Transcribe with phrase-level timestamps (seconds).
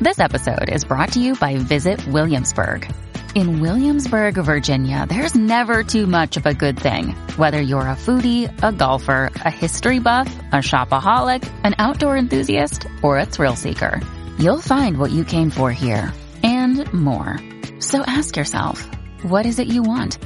[0.00, 2.92] This episode is brought to you by Visit Williamsburg.
[3.36, 7.12] In Williamsburg, Virginia, there's never too much of a good thing.
[7.36, 13.18] Whether you're a foodie, a golfer, a history buff, a shopaholic, an outdoor enthusiast, or
[13.18, 14.00] a thrill seeker,
[14.36, 17.38] you'll find what you came for here and more.
[17.78, 18.84] So ask yourself,
[19.22, 20.18] what is it you want?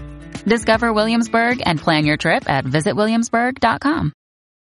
[0.47, 4.15] Discover Williamsburg and plan your trip at visitwilliamsburg.com.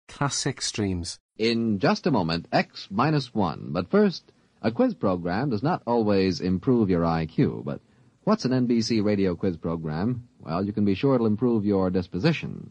[0.08, 1.18] Classic streams.
[1.38, 3.68] In just a moment, X minus one.
[3.70, 4.30] But first,
[4.62, 7.80] a quiz program does not always improve your IQ, but
[8.24, 10.28] what's an NBC radio quiz program?
[10.38, 12.70] Well, you can be sure it'll improve your disposition.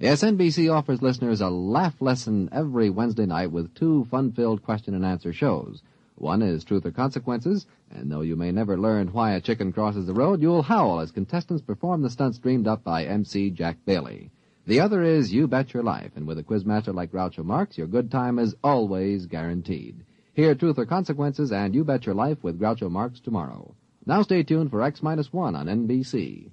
[0.00, 5.04] Yes, NBC offers listeners a laugh lesson every Wednesday night with two fun-filled question and
[5.04, 5.82] answer shows.
[6.16, 10.06] One is Truth or Consequences, and though you may never learn why a chicken crosses
[10.06, 14.30] the road, you'll howl as contestants perform the stunts dreamed up by MC Jack Bailey.
[14.66, 17.86] The other is You Bet Your Life, and with a quizmaster like Groucho Marx, your
[17.86, 20.04] good time is always guaranteed.
[20.38, 23.74] Hear Truth or Consequences and You Bet Your Life with Groucho Marx tomorrow.
[24.06, 26.52] Now stay tuned for X minus one on NBC.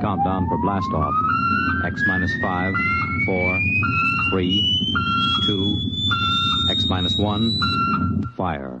[0.00, 1.12] Countdown for blast off.
[1.84, 2.72] X minus five,
[3.26, 3.60] four,
[4.30, 4.62] three,
[5.44, 5.74] two,
[6.70, 8.80] X minus one, fire.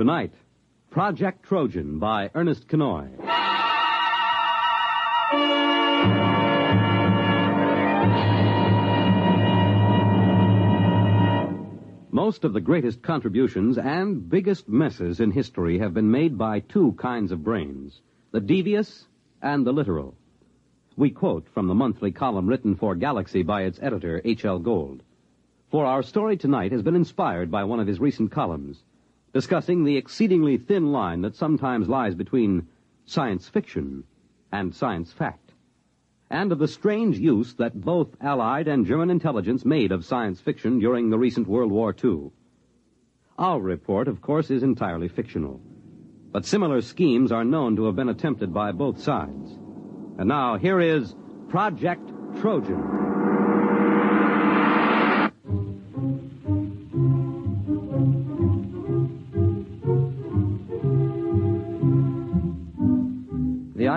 [0.00, 0.32] Tonight,
[0.88, 3.06] Project Trojan by Ernest Kinoy.
[12.10, 16.92] Most of the greatest contributions and biggest messes in history have been made by two
[16.92, 18.00] kinds of brains
[18.32, 19.04] the devious
[19.42, 20.14] and the literal.
[20.96, 24.60] We quote from the monthly column written for Galaxy by its editor, H.L.
[24.60, 25.02] Gold.
[25.70, 28.82] For our story tonight has been inspired by one of his recent columns,
[29.32, 32.66] discussing the exceedingly thin line that sometimes lies between
[33.04, 34.04] science fiction
[34.52, 35.52] and science fact,
[36.30, 40.78] and of the strange use that both Allied and German intelligence made of science fiction
[40.78, 42.30] during the recent World War II.
[43.38, 45.60] Our report, of course, is entirely fictional,
[46.32, 49.58] but similar schemes are known to have been attempted by both sides.
[50.18, 51.14] And now, here is
[51.48, 53.09] Project Trojan.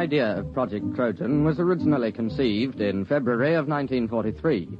[0.03, 4.78] Idea of Project Trojan was originally conceived in February of 1943.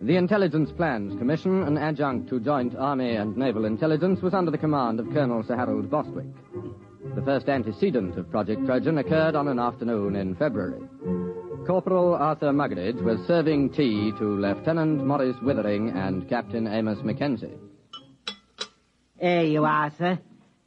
[0.00, 4.56] The Intelligence Plans Commission, an adjunct to Joint Army and Naval Intelligence, was under the
[4.56, 6.32] command of Colonel Sir Harold Bostwick.
[7.14, 10.80] The first antecedent of Project Trojan occurred on an afternoon in February.
[11.66, 17.58] Corporal Arthur Muggeridge was serving tea to Lieutenant Morris Withering and Captain Amos Mackenzie.
[19.20, 20.18] Here you are, sir.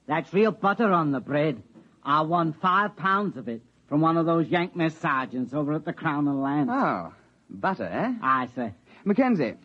[0.05, 1.63] That's real butter on the bread.
[2.03, 5.83] I won five pounds of it from one of those Yank mess sergeants over at
[5.83, 6.69] the Crown and Land.
[6.71, 7.11] Oh,
[7.49, 8.13] butter, eh?
[8.21, 8.73] Aye, sir.
[9.03, 9.55] Mackenzie.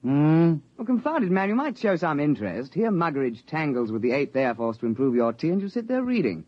[0.00, 0.54] Hmm?
[0.78, 2.72] Well, confounded man, you might show some interest.
[2.72, 5.86] Here Muggeridge tangles with the 8th Air Force to improve your tea, and you sit
[5.86, 6.46] there reading.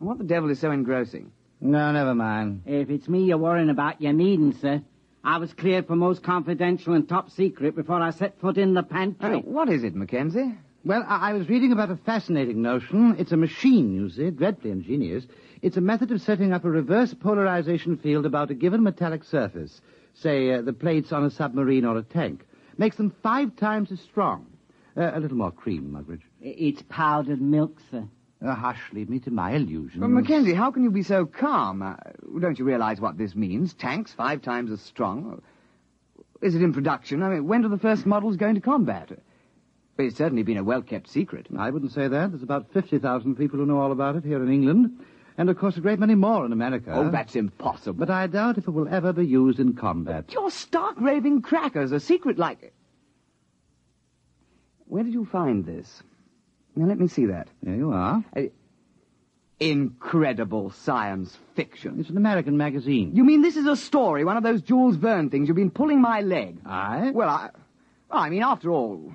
[0.00, 1.30] What the devil is so engrossing?
[1.60, 2.62] No, never mind.
[2.66, 4.82] If it's me you're worrying about, you needn't, sir.
[5.22, 8.82] I was cleared for most confidential and top secret before I set foot in the
[8.82, 9.36] pantry.
[9.36, 10.52] Uh, what is it, Mackenzie?
[10.84, 13.14] Well, I, I was reading about a fascinating notion.
[13.18, 15.24] It's a machine, you see, dreadfully ingenious.
[15.60, 19.80] It's a method of setting up a reverse polarization field about a given metallic surface,
[20.14, 22.44] say uh, the plates on a submarine or a tank.
[22.78, 24.46] Makes them five times as strong.
[24.96, 26.22] Uh, a little more cream, Muggeridge.
[26.40, 28.04] It's powdered milk, sir.
[28.44, 30.00] Uh, hush, leave me to my illusions.
[30.00, 31.80] Well, Mackenzie, how can you be so calm?
[31.80, 31.94] Uh,
[32.40, 33.72] don't you realize what this means?
[33.72, 35.40] Tanks five times as strong?
[36.40, 37.22] Is it in production?
[37.22, 39.12] I mean, when are the first models going to combat?
[39.98, 41.46] It's certainly been a well-kept secret.
[41.56, 42.30] I wouldn't say that.
[42.30, 45.04] There's about 50,000 people who know all about it here in England.
[45.38, 46.92] And, of course, a great many more in America.
[46.94, 47.98] Oh, that's impossible.
[47.98, 50.32] But I doubt if it will ever be used in combat.
[50.32, 51.92] You're stark raving crackers.
[51.92, 52.62] A secret like...
[52.62, 52.74] It.
[54.86, 56.02] Where did you find this?
[56.76, 57.48] Now, let me see that.
[57.62, 58.24] There you are.
[58.36, 58.42] Uh,
[59.58, 62.00] incredible science fiction.
[62.00, 63.12] It's an American magazine.
[63.14, 65.48] You mean this is a story, one of those Jules Verne things?
[65.48, 66.58] You've been pulling my leg.
[66.66, 67.10] I?
[67.10, 67.50] Well, I.
[68.10, 69.14] I mean, after all.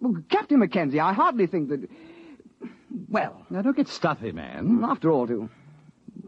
[0.00, 1.88] Well, Captain Mackenzie, I hardly think that.
[3.08, 4.82] Well, Now, don't get stuffy, man.
[4.84, 5.48] after all, to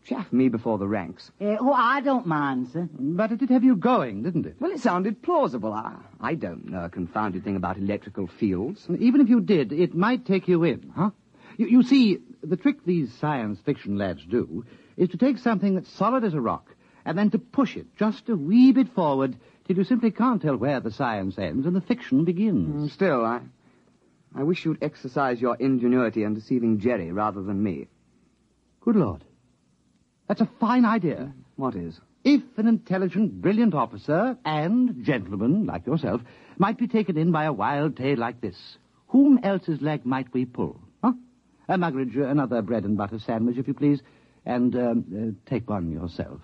[0.04, 1.30] chaff me before the ranks.
[1.40, 2.88] Uh, oh, I don't mind, sir.
[2.98, 4.56] But it did have you going, didn't it?
[4.60, 5.72] Well, it sounded plausible.
[5.72, 8.86] I, I don't know a confounded thing about electrical fields.
[8.98, 11.10] Even if you did, it might take you in, huh?
[11.56, 14.64] You, you see, the trick these science fiction lads do
[14.96, 16.74] is to take something that's solid as a rock
[17.04, 19.36] and then to push it just a wee bit forward
[19.66, 22.92] till you simply can't tell where the science ends and the fiction begins.
[22.92, 23.40] Still, I.
[24.34, 27.88] I wish you'd exercise your ingenuity in deceiving Jerry rather than me.
[28.80, 29.24] Good Lord.
[30.28, 31.32] That's a fine idea.
[31.56, 32.00] What is?
[32.24, 36.20] If an intelligent, brilliant officer and gentleman like yourself
[36.56, 40.44] might be taken in by a wild tale like this, whom else's leg might we
[40.44, 40.80] pull?
[41.02, 41.12] Huh?
[41.68, 44.00] A Muggeridge, another bread and butter sandwich, if you please,
[44.46, 45.04] and um,
[45.46, 46.40] uh, take one yourself.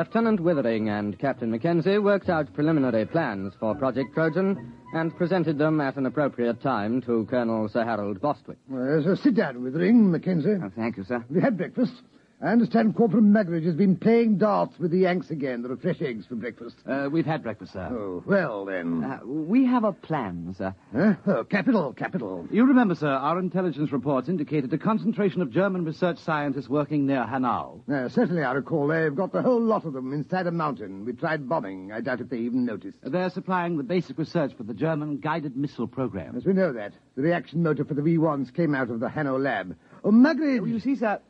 [0.00, 5.78] Lieutenant Withering and Captain Mackenzie worked out preliminary plans for Project Trojan and presented them
[5.78, 8.56] at an appropriate time to Colonel Sir Harold Bostwick.
[8.66, 10.56] Well, so sit down, Withering, Mackenzie.
[10.64, 11.18] Oh, thank you, sir.
[11.18, 11.92] Have you had breakfast?
[12.42, 15.60] I understand Corporal Muggeridge has been playing darts with the Yanks again.
[15.60, 16.76] There are fresh eggs for breakfast.
[16.86, 17.86] Uh, we've had breakfast, sir.
[17.92, 19.04] Oh, well then.
[19.04, 20.74] Uh, we have a plan, sir.
[20.96, 21.14] Huh?
[21.26, 22.48] Oh, capital, capital.
[22.50, 27.24] You remember, sir, our intelligence reports indicated a concentration of German research scientists working near
[27.26, 27.82] Hanau.
[27.92, 31.04] Uh, certainly, I recall they've got the whole lot of them inside a mountain.
[31.04, 31.92] We tried bombing.
[31.92, 32.96] I doubt if they even noticed.
[33.02, 36.36] They're supplying the basic research for the German guided missile program.
[36.36, 36.94] Yes, we know that.
[37.16, 39.76] The reaction motor for the V1s came out of the Hanau lab.
[40.02, 40.60] Oh, Muggeridge!
[40.60, 41.20] Well, you see, sir,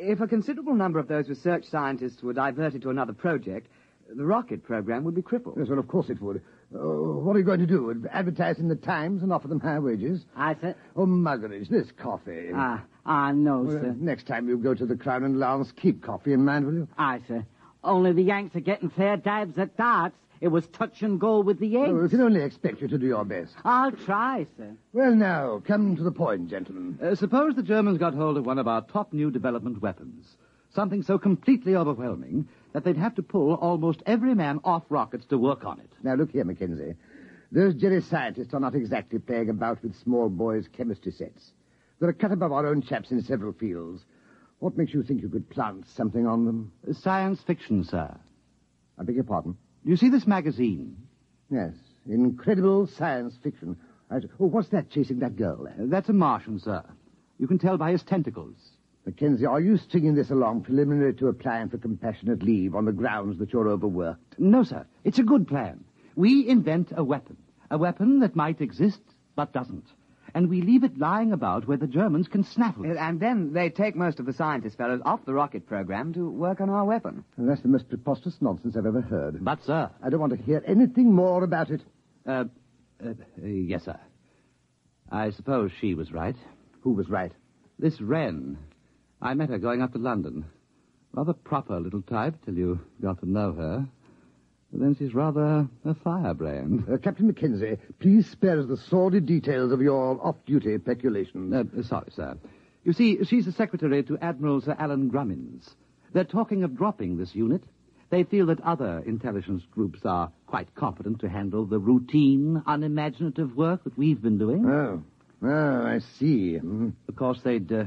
[0.00, 3.68] if a considerable number of those research scientists were diverted to another project,
[4.14, 5.56] the rocket program would be crippled.
[5.58, 6.40] Yes, well, of course it would.
[6.74, 8.04] Oh, what are you going to do?
[8.10, 10.24] Advertise in the Times and offer them higher wages?
[10.36, 12.50] I said, Oh, Muggeridge, this coffee.
[12.54, 13.94] ah, I no, Well, sir.
[13.98, 16.88] next time you go to the Crown and Lance, keep coffee in mind, will you?
[16.98, 17.44] Aye, sir.
[17.84, 20.16] Only the Yanks are getting fair dabs at darts.
[20.40, 21.90] It was touch and go with the Yanks.
[21.90, 23.54] Oh, we can only expect you to do your best.
[23.64, 24.76] I'll try, sir.
[24.92, 26.98] Well, now, come to the point, gentlemen.
[27.02, 30.36] Uh, suppose the Germans got hold of one of our top new development weapons.
[30.70, 35.38] Something so completely overwhelming that they'd have to pull almost every man off rockets to
[35.38, 35.90] work on it.
[36.02, 36.94] Now, look here, Mackenzie.
[37.50, 41.52] Those Jerry scientists are not exactly playing about with small boys' chemistry sets.
[41.98, 44.04] They're a cut above our own chaps in several fields.
[44.60, 46.72] What makes you think you could plant something on them?
[46.88, 48.14] Uh, Science fiction, sir.
[48.98, 49.56] I beg your pardon?
[49.84, 50.96] Do you see this magazine?
[51.50, 51.72] Yes,
[52.08, 53.76] incredible science fiction.
[54.10, 54.16] I...
[54.40, 55.66] Oh, what's that chasing that girl?
[55.68, 56.82] Uh, That's a Martian, sir.
[57.38, 58.56] You can tell by his tentacles.
[59.06, 63.38] Mackenzie, are you stringing this along preliminary to applying for compassionate leave on the grounds
[63.38, 64.38] that you're overworked?
[64.38, 64.84] No, sir.
[65.04, 65.84] It's a good plan.
[66.16, 67.36] We invent a weapon.
[67.70, 69.00] A weapon that might exist,
[69.36, 69.86] but doesn't.
[70.38, 72.96] And we leave it lying about where the Germans can snaffle it.
[72.96, 76.60] And then they take most of the scientist fellows off the rocket program to work
[76.60, 77.24] on our weapon.
[77.36, 79.44] And that's the most preposterous nonsense I've ever heard.
[79.44, 79.90] But, sir.
[80.00, 81.80] I don't want to hear anything more about it.
[82.24, 82.44] Uh,
[83.04, 83.98] uh, uh, yes, sir.
[85.10, 86.36] I suppose she was right.
[86.82, 87.32] Who was right?
[87.80, 88.58] This Wren.
[89.20, 90.44] I met her going up to London.
[91.14, 93.88] Rather proper little type till you got to know her.
[94.72, 96.84] Then she's rather a firebrand.
[96.92, 101.54] Uh, Captain Mackenzie, please spare us the sordid details of your off-duty peculations.
[101.54, 102.36] Uh, sorry, sir.
[102.84, 105.74] You see, she's the secretary to Admiral Sir Alan Grummins.
[106.12, 107.62] They're talking of dropping this unit.
[108.10, 113.84] They feel that other intelligence groups are quite competent to handle the routine, unimaginative work
[113.84, 114.64] that we've been doing.
[114.66, 115.02] Oh,
[115.42, 116.58] oh, I see.
[116.62, 116.92] Mm.
[117.08, 117.84] Of course, they'd uh,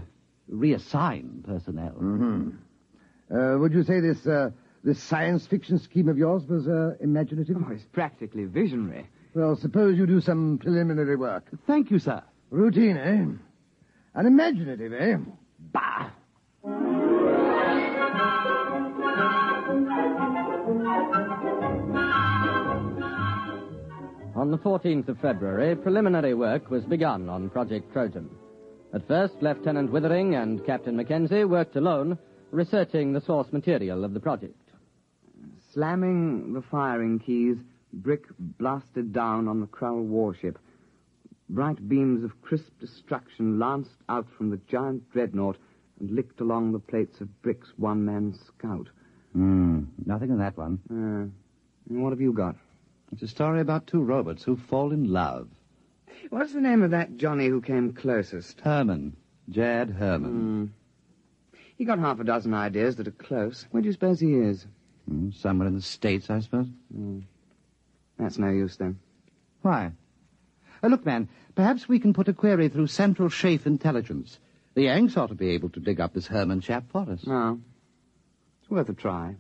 [0.52, 1.94] reassign personnel.
[1.94, 2.50] Mm-hmm.
[3.36, 4.52] Uh, would you say this uh,
[4.84, 7.58] this science fiction scheme of yours was uh, imaginative?
[7.58, 9.08] Oh, it's practically visionary.
[9.34, 11.46] Well, suppose you do some preliminary work.
[11.68, 12.22] Thank you, sir.
[12.50, 13.26] Routine, eh?
[14.20, 15.18] Unimaginative, eh?
[15.72, 16.10] Bah!
[24.36, 28.30] On the 14th of February, preliminary work was begun on Project Trojan.
[28.94, 32.18] At first, Lieutenant Withering and Captain Mackenzie worked alone,
[32.50, 34.56] researching the source material of the project.
[35.74, 37.58] Slamming the firing keys,
[37.94, 40.60] brick blasted down on the Krull warship.
[41.48, 45.58] Bright beams of crisp destruction lanced out from the giant dreadnought
[46.00, 48.88] and licked along the plates of Brick's one-man scout.
[49.32, 50.80] Hmm, nothing in that one.
[50.90, 51.32] Uh,
[51.90, 52.56] and what have you got?
[53.14, 55.48] It's a story about two robots who fall in love.
[56.30, 58.60] What's the name of that Johnny who came closest?
[58.60, 59.16] Herman.
[59.50, 60.74] Jad Herman.
[61.54, 61.58] Mm.
[61.78, 63.66] He got half a dozen ideas that are close.
[63.72, 64.68] Where do you suppose he is?
[65.12, 66.68] Hmm, somewhere in the States, I suppose.
[68.18, 68.98] That's no use, then.
[69.62, 69.92] Why?
[70.82, 74.40] Uh, look, man, perhaps we can put a query through Central Chafe Intelligence.
[74.74, 77.28] The Yanks ought to be able to dig up this Herman chap for us.
[77.28, 77.60] No.
[78.62, 79.36] It's worth a try.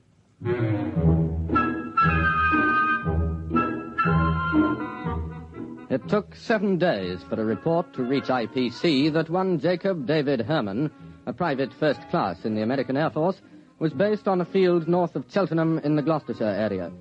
[5.89, 10.91] It took seven days for a report to reach IPC that one Jacob David Herman,
[11.25, 13.41] a private first class in the American Air Force,
[13.81, 16.91] was based on a field north of Cheltenham in the Gloucestershire area.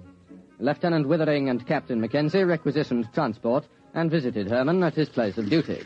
[0.59, 5.83] Lieutenant Withering and Captain Mackenzie requisitioned transport and visited Herman at his place of duty.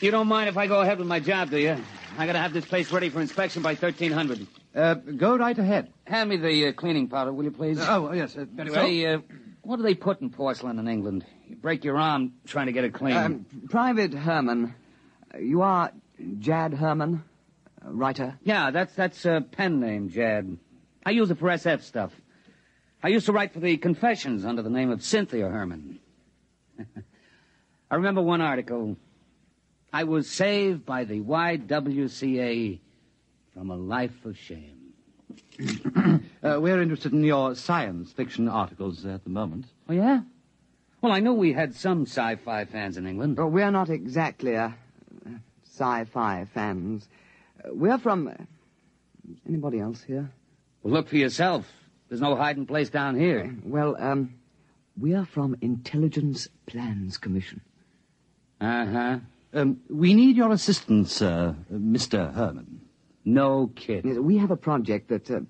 [0.00, 1.76] You don't mind if I go ahead with my job, do you?
[2.18, 4.48] I gotta have this place ready for inspection by 1300.
[4.74, 5.92] Uh, go right ahead.
[6.08, 7.78] Hand me the uh, cleaning powder, will you, please?
[7.80, 8.36] Oh, yes.
[8.36, 9.20] Uh, Say, uh,
[9.62, 11.24] what do they put in porcelain in England?
[11.48, 13.16] You break your arm trying to get it clean.
[13.16, 14.74] Um, Private Herman,
[15.32, 15.92] uh, you are
[16.40, 17.22] Jad Herman,
[17.84, 18.38] uh, writer?
[18.42, 20.58] yeah, that's that's a pen name, Jad.
[21.04, 22.12] I use it for SF stuff.
[23.02, 25.98] I used to write for the Confessions under the name of Cynthia Herman.
[27.90, 28.96] I remember one article.
[29.92, 32.78] I was saved by the YWCA
[33.54, 34.92] from a life of shame.
[36.42, 39.66] Uh, we're interested in your science fiction articles at the moment.
[39.90, 40.22] Oh, yeah?
[41.02, 43.36] Well, I know we had some sci-fi fans in England.
[43.36, 44.70] But we're not exactly uh,
[45.70, 47.06] sci-fi fans.
[47.62, 48.28] Uh, we're from...
[48.28, 48.32] Uh,
[49.48, 50.30] anybody else here?
[50.82, 51.66] Well, look for yourself.
[52.08, 53.54] There's no hiding place down here.
[53.64, 54.34] Well, um,
[54.96, 57.60] we're from Intelligence Plans Commission.
[58.60, 59.18] Uh-huh.
[59.52, 62.32] Um, we need your assistance, sir, uh, Mr.
[62.32, 62.80] Herman.
[63.24, 64.12] No kidding.
[64.12, 65.40] Yes, we have a project that uh,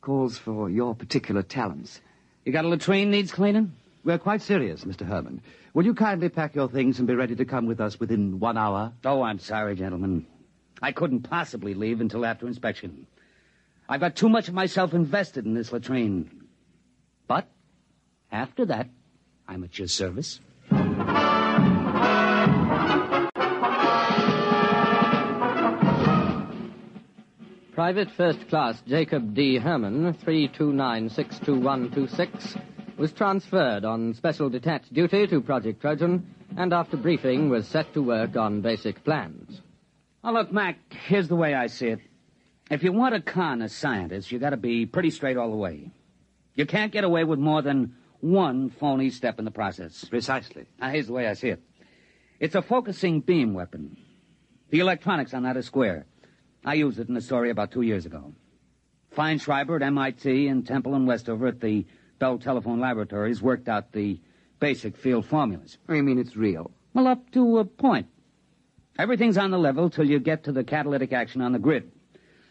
[0.00, 2.00] calls for your particular talents.
[2.44, 3.72] You got a latrine needs cleaning?
[4.04, 5.06] We're quite serious, Mr.
[5.06, 5.42] Herman.
[5.74, 8.56] Will you kindly pack your things and be ready to come with us within one
[8.56, 8.92] hour?
[9.04, 10.26] Oh, I'm sorry, gentlemen.
[10.80, 13.08] I couldn't possibly leave until after inspection.
[13.88, 16.44] I've got too much of myself invested in this latrine.
[17.26, 17.48] But
[18.30, 18.88] after that,
[19.46, 20.40] I'm at your service.
[27.74, 29.56] Private First Class Jacob D.
[29.56, 32.60] Herman, 329-62126,
[32.96, 38.02] was transferred on special detached duty to Project Trojan, and after briefing was set to
[38.02, 39.62] work on basic plans.
[40.28, 42.00] Now, look, Mac, here's the way I see it.
[42.70, 45.56] If you want to con a scientist, you got to be pretty straight all the
[45.56, 45.90] way.
[46.54, 50.04] You can't get away with more than one phony step in the process.
[50.04, 50.66] Precisely.
[50.78, 51.62] Now, here's the way I see it.
[52.40, 53.96] It's a focusing beam weapon.
[54.68, 56.04] The electronics on that are square.
[56.62, 58.34] I used it in a story about two years ago.
[59.16, 61.86] Feinschreiber at MIT and Temple and Westover at the
[62.18, 64.20] Bell Telephone Laboratories worked out the
[64.60, 65.78] basic field formulas.
[65.88, 66.70] You mean it's real?
[66.92, 68.08] Well, up to a point.
[68.98, 71.92] Everything's on the level till you get to the catalytic action on the grid.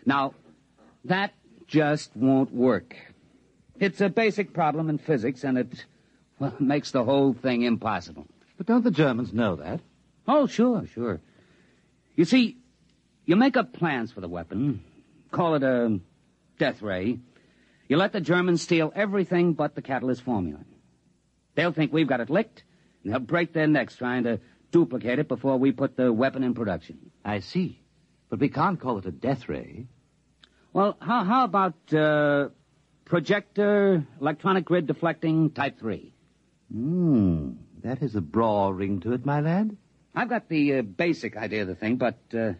[0.05, 0.33] Now,
[1.03, 1.33] that
[1.67, 2.95] just won't work.
[3.79, 5.85] It's a basic problem in physics, and it,
[6.39, 8.27] well, makes the whole thing impossible.
[8.57, 9.81] But don't the Germans know that?
[10.27, 11.19] Oh, sure, sure.
[12.15, 12.57] You see,
[13.25, 14.83] you make up plans for the weapon,
[15.31, 15.99] call it a
[16.57, 17.19] death ray.
[17.89, 20.59] You let the Germans steal everything but the catalyst formula.
[21.55, 22.63] They'll think we've got it licked,
[23.03, 24.39] and they'll break their necks trying to
[24.71, 27.11] duplicate it before we put the weapon in production.
[27.23, 27.81] I see.
[28.29, 29.87] But we can't call it a death ray.
[30.73, 32.49] Well, how, how about uh,
[33.05, 36.13] projector, electronic grid deflecting type 3?
[36.71, 37.51] Hmm.
[37.83, 39.77] That has a braw ring to it, my lad.
[40.13, 42.53] I've got the uh, basic idea of the thing, but uh,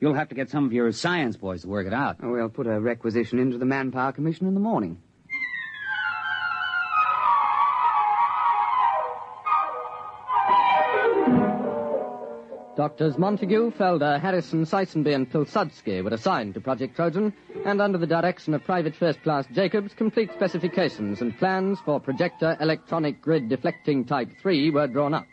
[0.00, 2.18] you'll have to get some of your science boys to work it out.
[2.22, 4.98] Oh, we'll put a requisition into the Manpower Commission in the morning.
[12.76, 17.32] Doctors Montague, Felder, Harrison, Seisenby, and Pilsudski were assigned to Project Trojan,
[17.64, 22.56] and under the direction of Private First Class Jacobs, complete specifications and plans for projector
[22.58, 25.26] electronic grid deflecting Type 3 were drawn up.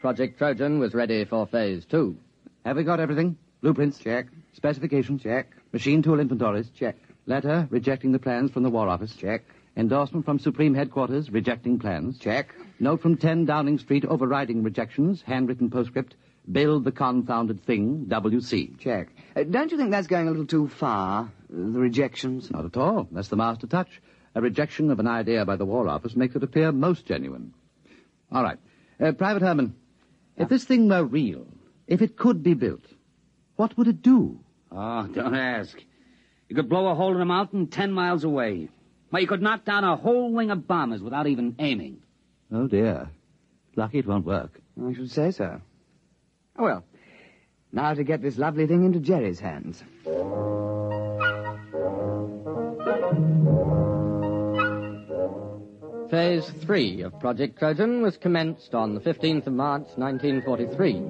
[0.00, 2.16] Project Trojan was ready for Phase 2.
[2.64, 3.36] Have we got everything?
[3.60, 3.98] Blueprints?
[3.98, 4.28] Check.
[4.54, 5.22] Specifications?
[5.22, 5.48] Check.
[5.74, 6.70] Machine tool inventories?
[6.70, 6.96] Check.
[7.26, 9.14] Letter rejecting the plans from the War Office?
[9.14, 9.42] Check.
[9.76, 12.18] Endorsement from Supreme Headquarters rejecting plans?
[12.18, 12.54] Check.
[12.80, 16.14] Note from 10 Downing Street overriding rejections, handwritten postscript,
[16.50, 18.78] build the confounded thing, WC.
[18.78, 19.08] Check.
[19.36, 21.24] Uh, don't you think that's going a little too far?
[21.24, 22.50] uh, The rejections?
[22.50, 23.08] Not at all.
[23.12, 24.00] That's the master touch.
[24.34, 27.54] A rejection of an idea by the War Office makes it appear most genuine.
[28.30, 28.58] All right.
[29.00, 29.74] Uh, Private Herman,
[30.36, 31.46] if this thing were real,
[31.86, 32.84] if it could be built,
[33.56, 34.38] what would it do?
[34.70, 35.76] Oh, don't ask.
[36.48, 38.68] You could blow a hole in a mountain ten miles away.
[39.10, 42.02] Well, you could knock down a whole wing of bombers without even aiming.
[42.52, 43.08] Oh, dear.
[43.76, 44.60] Lucky it won't work.
[44.82, 45.60] I should say so.
[46.58, 46.84] Oh, well.
[47.70, 49.84] Now to get this lovely thing into Jerry's hands.
[56.10, 61.02] Phase three of Project Trojan was commenced on the 15th of March 1943.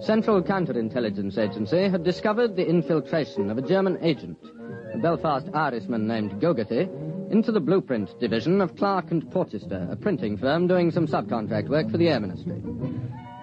[0.00, 4.38] Central Counterintelligence Agency had discovered the infiltration of a German agent,
[4.92, 6.88] a Belfast Irishman named Gogarty,
[7.32, 11.90] into the Blueprint Division of Clark and Porchester, a printing firm doing some subcontract work
[11.90, 12.62] for the Air Ministry.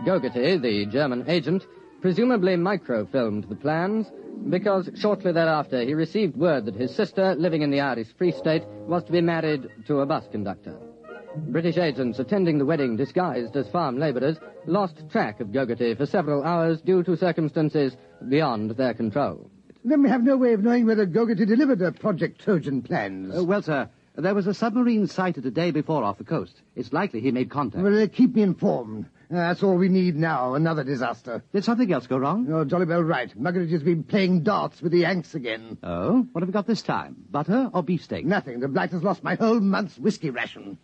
[0.06, 1.68] Gogarty, the German agent,
[2.02, 4.08] presumably microfilmed the plans
[4.50, 8.64] because shortly thereafter he received word that his sister, living in the Irish Free State,
[8.88, 10.76] was to be married to a bus conductor.
[11.36, 16.44] British agents attending the wedding disguised as farm labourers lost track of Gogarty for several
[16.44, 17.96] hours due to circumstances
[18.28, 19.52] beyond their control.
[19.86, 23.38] Then we have no way of knowing whether Gogarty delivered her Project Trojan plans.
[23.38, 26.62] Uh, well, sir, there was a submarine sighted a day before off the coast.
[26.76, 27.84] It's likely he made contact.
[27.84, 29.06] Well, uh, keep me informed.
[29.32, 30.56] That's all we need now.
[30.56, 31.42] Another disaster.
[31.54, 32.46] Did something else go wrong?
[32.48, 33.34] You're jolly well right.
[33.40, 35.78] Muggeridge has been playing darts with the Yanks again.
[35.82, 36.28] Oh?
[36.34, 37.16] What have we got this time?
[37.32, 38.26] Butter or beefsteak?
[38.26, 38.60] Nothing.
[38.60, 40.78] The blight has lost my whole month's whiskey ration.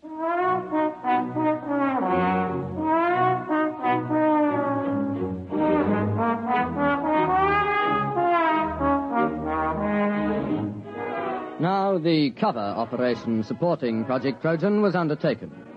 [11.60, 15.67] Now the cover operation supporting Project Trojan was undertaken.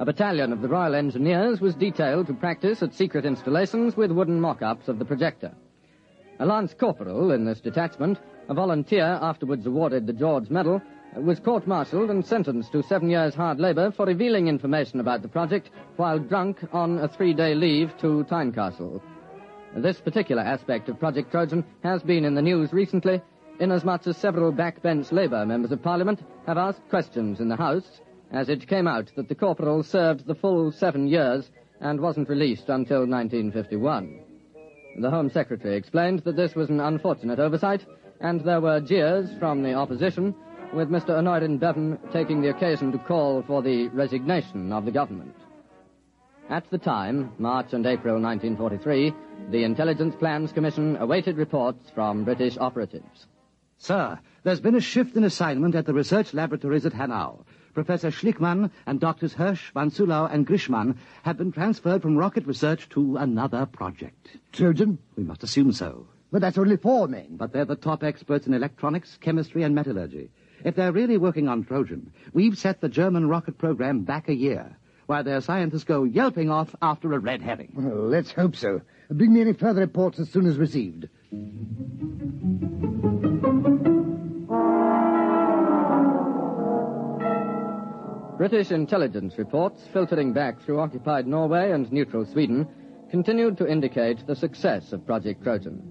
[0.00, 4.40] A battalion of the Royal Engineers was detailed to practice at secret installations with wooden
[4.40, 5.52] mock-ups of the projector.
[6.38, 10.80] A lance corporal in this detachment, a volunteer afterwards awarded the George Medal,
[11.16, 15.70] was court-martialed and sentenced to seven years hard labor for revealing information about the project
[15.96, 19.02] while drunk on a three-day leave to Tynecastle.
[19.74, 23.20] This particular aspect of Project Trojan has been in the news recently,
[23.58, 28.48] inasmuch as several backbench Labour members of Parliament have asked questions in the House, as
[28.48, 33.00] it came out that the corporal served the full seven years and wasn't released until
[33.06, 34.20] 1951.
[35.00, 37.84] The Home Secretary explained that this was an unfortunate oversight,
[38.20, 40.34] and there were jeers from the opposition,
[40.74, 41.10] with Mr.
[41.18, 45.34] Aneurin Bevan taking the occasion to call for the resignation of the government.
[46.50, 49.14] At the time, March and April 1943,
[49.50, 53.26] the Intelligence Plans Commission awaited reports from British operatives.
[53.76, 57.44] Sir, there's been a shift in assignment at the research laboratories at Hanau.
[57.78, 62.88] Professor Schlickmann and Doctors Hirsch, Van Sulau, and Grishman have been transferred from rocket research
[62.88, 64.36] to another project.
[64.50, 64.98] Trojan?
[65.14, 66.08] We must assume so.
[66.32, 67.36] But that's only four men.
[67.36, 70.28] But they're the top experts in electronics, chemistry, and metallurgy.
[70.64, 74.76] If they're really working on Trojan, we've set the German rocket program back a year,
[75.06, 77.74] while their scientists go yelping off after a red herring.
[77.76, 78.80] Well, let's hope so.
[79.08, 81.08] Bring me any further reports as soon as received.
[88.38, 92.68] British intelligence reports filtering back through occupied Norway and neutral Sweden
[93.10, 95.82] continued to indicate the success of Project Trojan.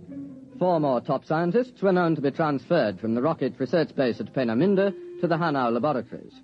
[0.57, 4.33] Four more top scientists were known to be transferred from the rocket research base at
[4.33, 6.41] Peenemünde to the Hanau laboratories.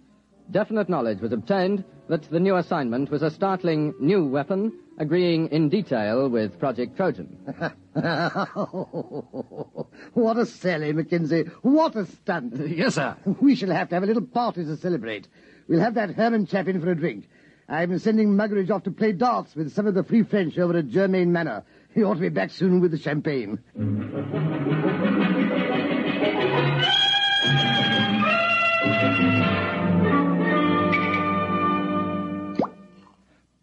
[0.52, 5.70] Definite knowledge was obtained that the new assignment was a startling new weapon, agreeing in
[5.70, 7.38] detail with Project Trojan.
[10.14, 11.46] what a sally, Mackenzie.
[11.62, 12.56] What a stunt.
[12.68, 13.16] Yes, sir.
[13.40, 15.30] We shall have to have a little party to celebrate.
[15.68, 17.28] We'll have that Herman chap in for a drink.
[17.70, 20.78] I've been sending Muggeridge off to play darts with some of the Free French over
[20.78, 21.64] at Germain Manor.
[21.94, 23.60] He ought to be back soon with the champagne.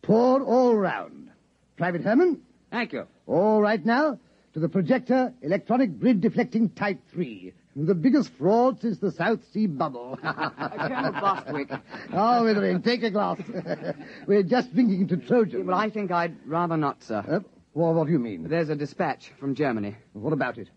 [0.02, 1.30] Pour all round.
[1.76, 2.40] Private Herman?
[2.70, 3.06] Thank you.
[3.26, 4.18] All right now,
[4.54, 7.52] to the projector, electronic grid deflecting type 3.
[7.76, 10.18] The biggest fraud since the South Sea bubble.
[10.22, 11.70] Colonel Bostwick.
[12.12, 13.38] oh, Withering, take a glass.
[14.26, 15.66] We're just drinking to Trojan.
[15.66, 17.24] Well, I think I'd rather not, sir.
[17.28, 17.40] Uh,
[17.72, 18.48] well, what do you mean?
[18.48, 19.96] There's a dispatch from Germany.
[20.14, 20.68] What about it?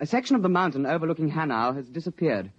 [0.00, 2.50] A section of the mountain overlooking Hanau has disappeared.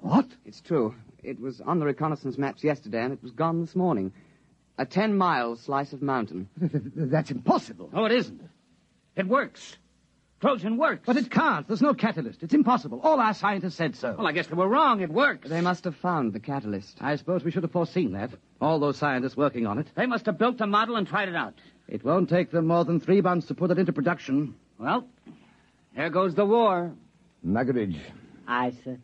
[0.00, 0.28] What?
[0.44, 0.94] It's true.
[1.24, 4.12] It was on the reconnaissance maps yesterday, and it was gone this morning.
[4.78, 6.48] A ten-mile slice of mountain.
[6.56, 7.90] That's impossible.
[7.92, 8.40] No, it isn't.
[9.16, 9.76] It works.
[10.44, 11.04] Trojan works.
[11.06, 11.66] But it can't.
[11.66, 12.42] There's no catalyst.
[12.42, 13.00] It's impossible.
[13.02, 14.14] All our scientists said so.
[14.18, 15.00] Well, I guess they were wrong.
[15.00, 15.48] It works.
[15.48, 16.98] They must have found the catalyst.
[17.00, 18.28] I suppose we should have foreseen that.
[18.60, 19.86] All those scientists working on it.
[19.94, 21.54] They must have built the model and tried it out.
[21.88, 24.54] It won't take them more than three months to put it into production.
[24.78, 25.06] Well,
[25.96, 26.92] there goes the war.
[27.46, 27.96] Muggeridge,
[28.46, 28.98] Aye, sir.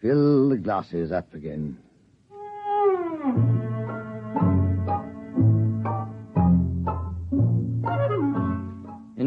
[0.00, 1.76] fill the glasses up again.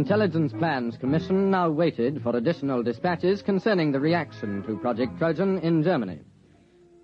[0.08, 5.84] Intelligence Plans Commission now waited for additional dispatches concerning the reaction to Project Trojan in
[5.84, 6.20] Germany.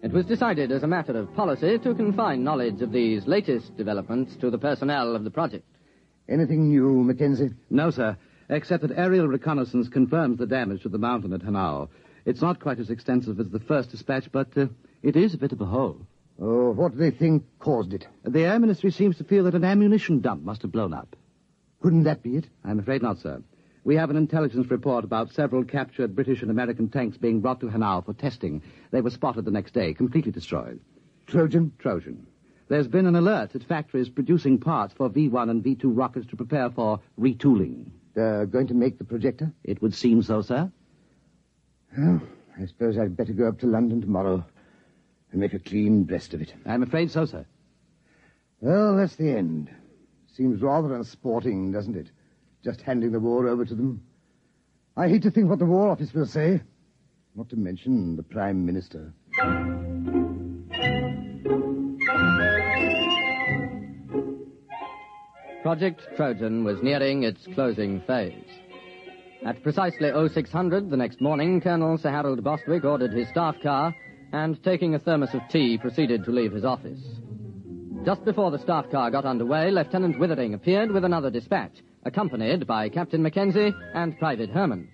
[0.02, 4.38] It was decided as a matter of policy to confine knowledge of these latest developments
[4.38, 5.66] to the personnel of the project.
[6.30, 7.50] Anything new, Mackenzie?
[7.70, 8.16] No, sir,
[8.48, 11.90] except that aerial reconnaissance confirms the damage to the mountain at Hanau.
[12.26, 14.68] It's not quite as extensive as the first dispatch, but uh,
[15.02, 16.08] it is a bit of a hole.
[16.42, 18.08] Oh, what do they think caused it?
[18.24, 21.18] The Air Ministry seems to feel that an ammunition dump must have blown up.
[21.84, 22.48] Couldn't that be it?
[22.64, 23.44] I'm afraid not, sir.
[23.84, 27.68] We have an intelligence report about several captured British and American tanks being brought to
[27.68, 28.64] Hanau for testing.
[28.92, 30.80] They were spotted the next day, completely destroyed.
[31.28, 31.74] Trojan?
[31.80, 32.26] Trojan.
[32.70, 36.70] There's been an alert at factories producing parts for V-1 and V-2 rockets to prepare
[36.70, 37.88] for retooling.
[38.14, 39.52] They're going to make the projector?
[39.66, 40.72] It would seem so, sir.
[41.98, 42.22] Well,
[42.58, 44.46] I suppose I'd better go up to London tomorrow
[45.34, 46.54] and make a clean breast of it.
[46.66, 47.46] I'm afraid so, sir.
[48.62, 49.70] Well, that's the end.
[50.36, 52.10] Seems rather unsporting, doesn't it?
[52.64, 54.04] Just handing the war over to them.
[54.98, 56.62] I hate to think what the War Office will say.
[57.36, 59.14] Not to mention the Prime Minister.
[65.62, 68.44] Project Trojan was nearing its closing phase.
[69.46, 73.96] At precisely 0600 the next morning, Colonel Sir Harold Bostwick ordered his staff car
[74.32, 77.02] and, taking a thermos of tea, proceeded to leave his office.
[78.06, 81.72] Just before the staff car got underway, Lieutenant Withering appeared with another dispatch,
[82.04, 84.90] accompanied by Captain Mackenzie and Private Herman.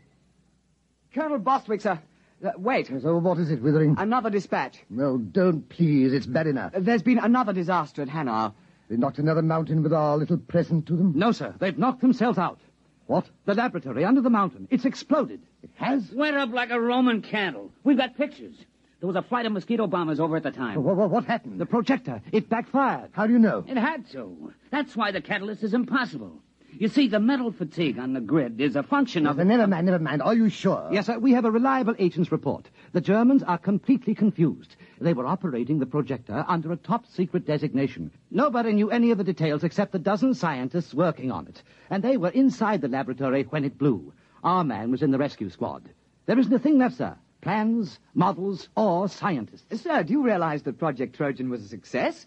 [1.16, 2.00] Colonel Bostwick, sir.
[2.46, 2.88] Uh, wait.
[3.02, 3.96] So what is it, Withering?
[3.98, 4.78] Another dispatch.
[4.92, 6.14] No, don't please.
[6.14, 6.74] It's bad enough.
[6.78, 8.54] There's been another disaster at Hanau.
[8.90, 11.14] They knocked another mountain with our little present to them?
[11.16, 11.56] No, sir.
[11.60, 12.60] They've knocked themselves out.
[13.08, 13.26] What?
[13.46, 14.68] The laboratory under the mountain.
[14.70, 15.42] It's exploded.
[15.64, 16.12] It has?
[16.12, 17.72] Went up like a Roman candle.
[17.84, 18.56] We've got pictures.
[19.00, 20.84] There was a flight of mosquito bombers over at the time.
[20.84, 21.60] What, what, what happened?
[21.60, 22.22] The projector.
[22.34, 23.12] It backfired.
[23.14, 23.64] How do you know?
[23.66, 24.54] It had to.
[24.72, 26.42] That's why the catalyst is impossible.
[26.78, 29.38] You see, the metal fatigue on the grid is a function of...
[29.38, 30.22] Never mind, never mind.
[30.22, 30.90] Are you sure?
[30.92, 31.18] Yes, sir.
[31.18, 32.70] We have a reliable agent's report.
[32.92, 34.76] The Germans are completely confused.
[35.02, 38.12] They were operating the projector under a top-secret designation.
[38.30, 41.64] Nobody knew any of the details except the dozen scientists working on it.
[41.90, 44.14] And they were inside the laboratory when it blew.
[44.44, 45.90] Our man was in the rescue squad.
[46.28, 47.16] There isn't a thing left, sir.
[47.42, 49.82] Plans, models, or scientists.
[49.82, 52.26] Sir, do you realize that Project Trojan was a success?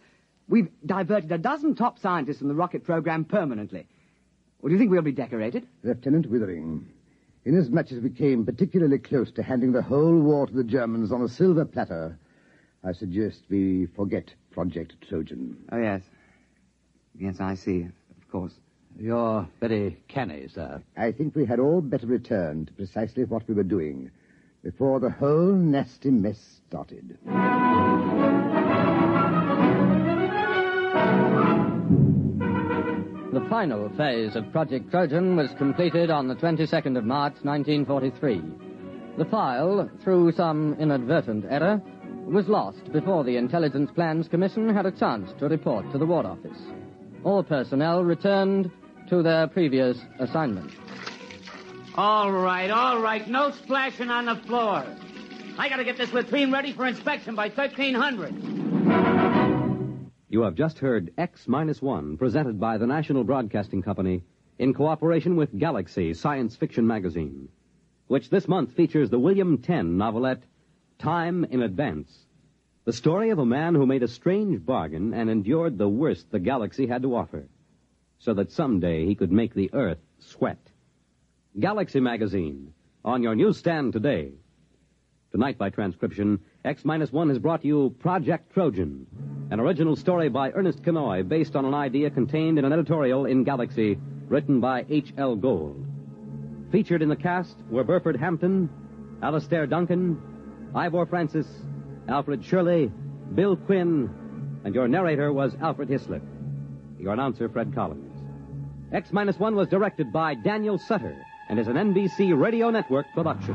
[0.49, 3.87] We've diverted a dozen top scientists from the rocket program permanently.
[4.61, 5.67] Well, do you think we'll be decorated?
[5.83, 6.87] Lieutenant Withering,
[7.45, 11.23] inasmuch as we came particularly close to handing the whole war to the Germans on
[11.23, 12.19] a silver platter,
[12.85, 15.57] I suggest we forget Project Trojan.
[15.71, 16.03] Oh, yes.
[17.19, 17.83] Yes, I see.
[17.83, 18.55] Of course.
[18.99, 20.83] You're very canny, sir.
[20.97, 24.11] I think we had all better return to precisely what we were doing
[24.63, 27.19] before the whole nasty mess started.
[33.33, 38.43] The final phase of Project Trojan was completed on the 22nd of March, 1943.
[39.19, 41.83] The file, through some inadvertent error,
[42.27, 46.27] was lost before the Intelligence Plans Commission had a chance to report to the War
[46.27, 46.59] Office.
[47.25, 48.71] All personnel returned
[49.09, 50.71] to their previous assignment.
[51.95, 53.29] All right, all right.
[53.29, 54.87] No splashing on the floor.
[55.59, 59.43] I gotta get this latrine ready for inspection by 1300.
[60.31, 64.23] You have just heard X Minus One, presented by the National Broadcasting Company
[64.59, 67.51] in cooperation with Galaxy Science Fiction Magazine,
[68.07, 70.45] which this month features the William Tenn novelette
[70.99, 72.11] Time in Advance.
[72.87, 76.39] The story of a man who made a strange bargain and endured the worst the
[76.39, 77.51] galaxy had to offer,
[78.19, 80.72] so that someday he could make the Earth sweat.
[81.61, 82.73] Galaxy Magazine,
[83.05, 84.33] on your newsstand today.
[85.33, 89.07] Tonight, by transcription, X Minus One has brought you Project Trojan,
[89.51, 93.45] an original story by Ernest Kinoy based on an idea contained in an editorial in
[93.45, 95.37] Galaxy written by H.L.
[95.37, 95.87] Gold.
[96.71, 98.71] Featured in the cast were Burford Hampton,
[99.23, 100.23] Alastair Duncan,
[100.75, 101.47] Ivor Francis,
[102.09, 102.91] Alfred Shirley,
[103.35, 104.09] Bill Quinn,
[104.65, 106.23] and your narrator was Alfred Hislop.
[106.99, 108.11] Your announcer, Fred Collins.
[108.91, 111.15] X Minus One was directed by Daniel Sutter
[111.49, 113.55] and is an NBC Radio Network production.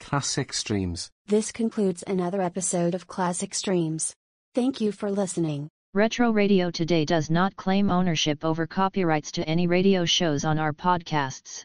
[0.00, 1.10] Classic Streams.
[1.26, 4.14] This concludes another episode of Classic Streams.
[4.54, 5.68] Thank you for listening.
[5.92, 10.72] Retro Radio Today does not claim ownership over copyrights to any radio shows on our
[10.72, 11.64] podcasts.